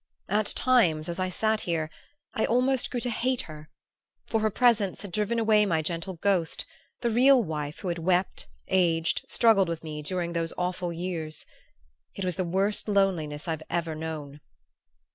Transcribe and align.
At 0.29 0.47
times, 0.47 1.07
as 1.09 1.19
I 1.19 1.29
sat 1.29 1.61
here, 1.61 1.91
I 2.33 2.43
almost 2.45 2.89
grew 2.89 3.01
to 3.01 3.11
hate 3.11 3.41
her; 3.41 3.69
for 4.29 4.39
her 4.39 4.49
presence 4.49 5.03
had 5.03 5.11
driven 5.11 5.37
away 5.37 5.63
my 5.67 5.83
gentle 5.83 6.15
ghost, 6.15 6.65
the 7.01 7.11
real 7.11 7.43
wife 7.43 7.81
who 7.81 7.87
had 7.89 7.99
wept, 7.99 8.47
aged, 8.67 9.23
struggled 9.27 9.69
with 9.69 9.83
me 9.83 10.01
during 10.01 10.33
those 10.33 10.53
awful 10.57 10.91
years.... 10.91 11.45
It 12.15 12.25
was 12.25 12.35
the 12.35 12.43
worst 12.43 12.87
loneliness 12.87 13.47
I've 13.47 13.61
ever 13.69 13.93
known. 13.93 14.41